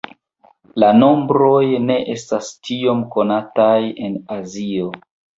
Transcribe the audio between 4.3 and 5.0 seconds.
Azio.